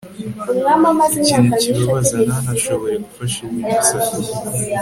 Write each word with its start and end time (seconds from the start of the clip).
ikintu 1.17 1.51
kibababaza, 1.61 2.15
ntanashobore 2.25 2.95
gufasha 3.05 3.37
ubimusabye 3.45 4.31